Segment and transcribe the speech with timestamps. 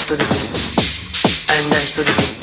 [0.00, 1.50] nice to the beat.
[1.50, 2.39] I'm nice to the beat.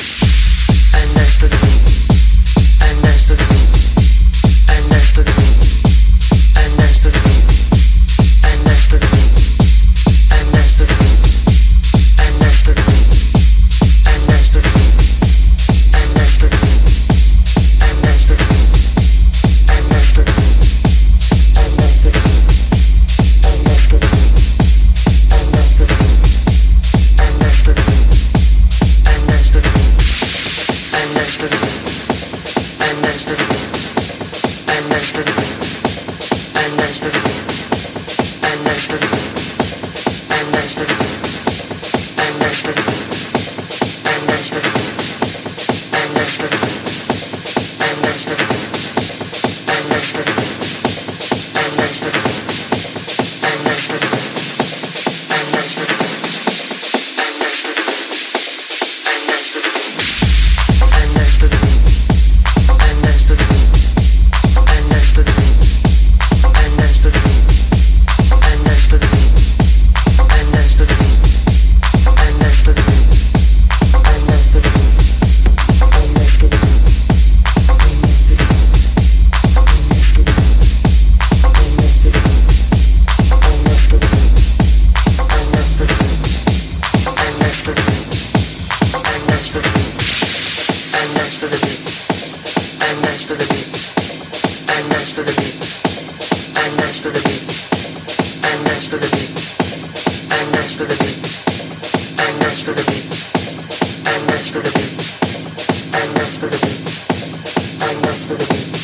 [108.28, 108.77] for the week.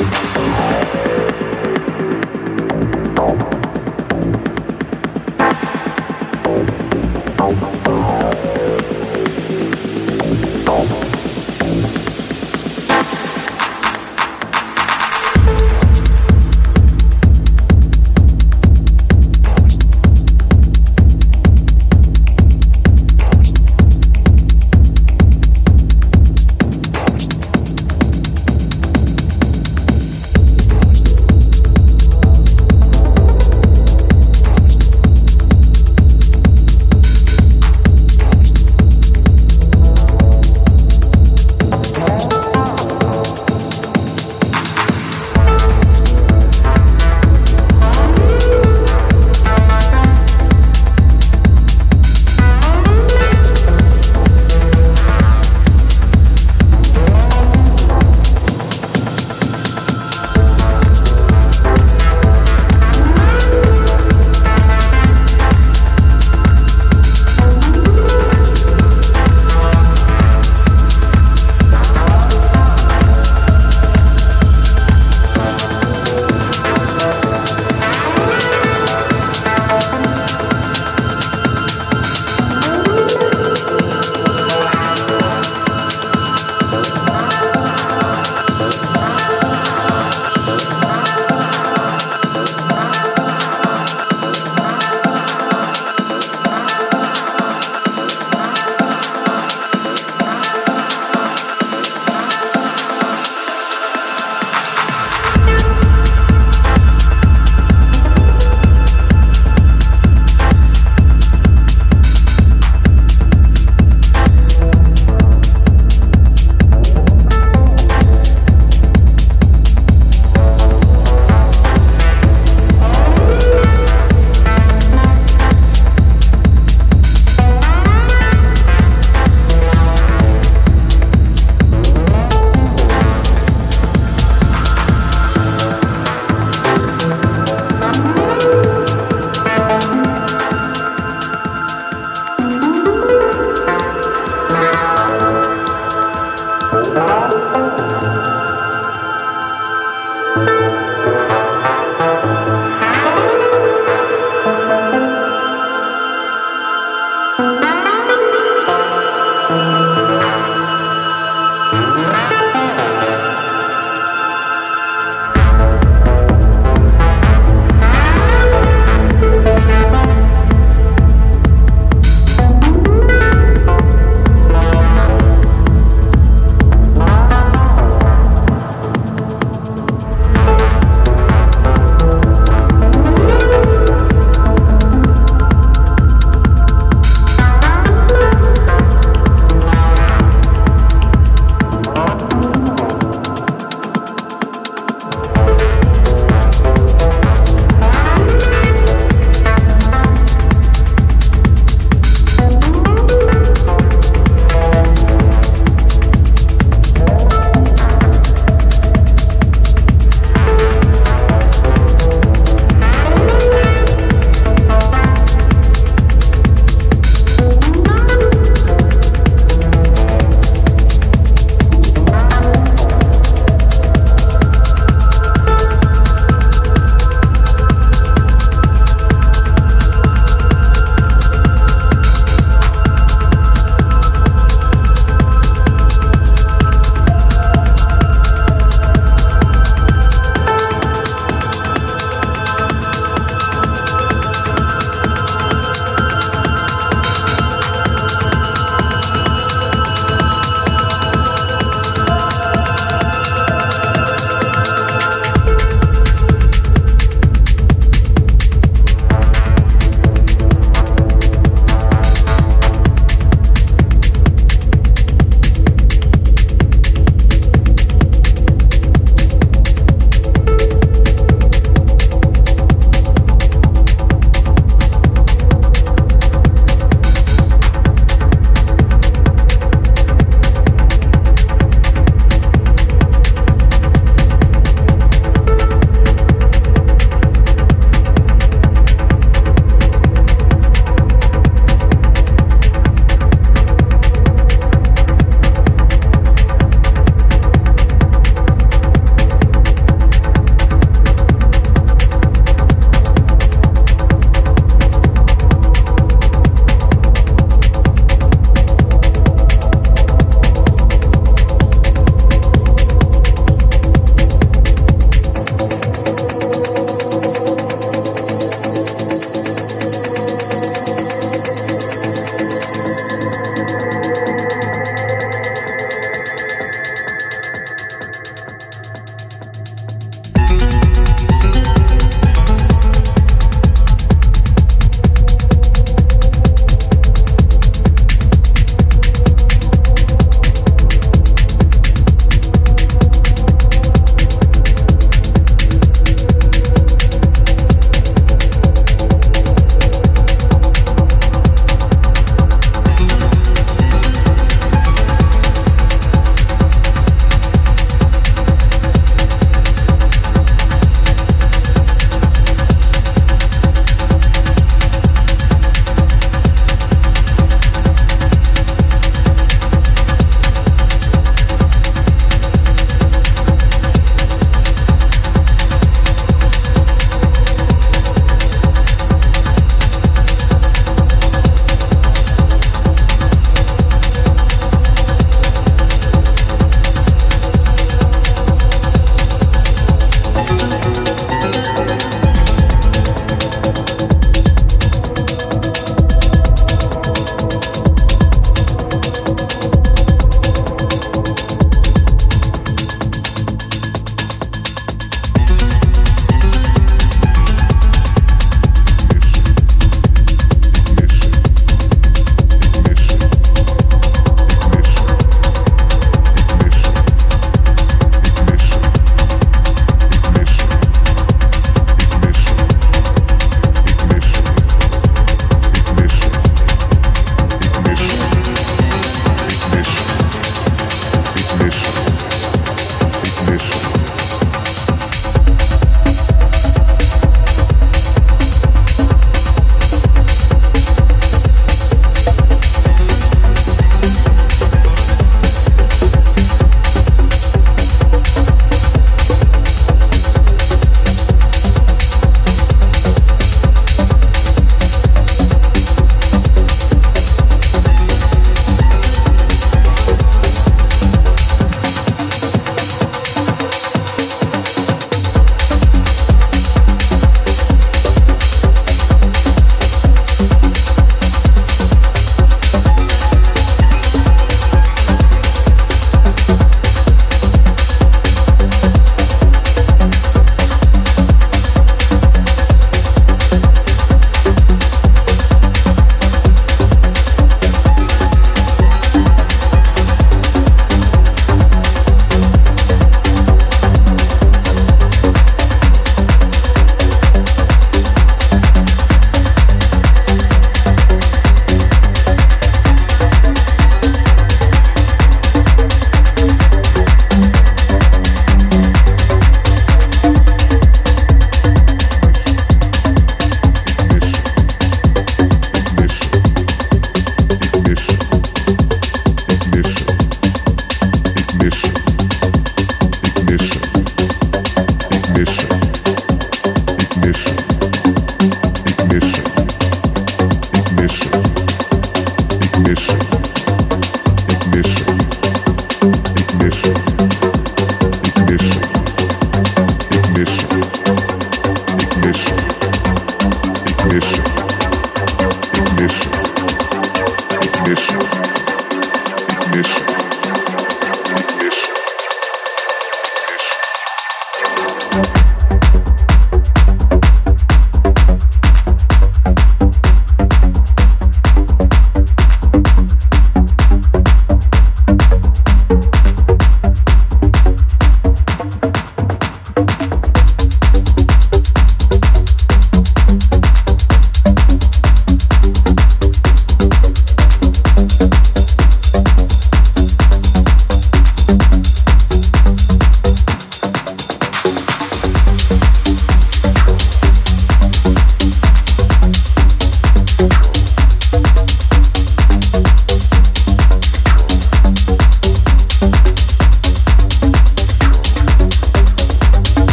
[0.00, 0.29] Bye.